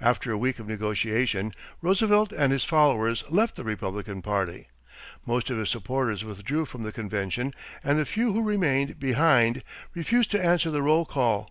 After 0.00 0.30
a 0.30 0.38
week 0.38 0.60
of 0.60 0.68
negotiation, 0.68 1.52
Roosevelt 1.82 2.30
and 2.30 2.52
his 2.52 2.62
followers 2.62 3.24
left 3.30 3.56
the 3.56 3.64
Republican 3.64 4.22
party. 4.22 4.68
Most 5.26 5.50
of 5.50 5.58
his 5.58 5.70
supporters 5.70 6.24
withdrew 6.24 6.66
from 6.66 6.84
the 6.84 6.92
convention 6.92 7.52
and 7.82 7.98
the 7.98 8.06
few 8.06 8.32
who 8.32 8.44
remained 8.44 9.00
behind 9.00 9.64
refused 9.92 10.30
to 10.30 10.40
answer 10.44 10.70
the 10.70 10.82
roll 10.82 11.04
call. 11.04 11.50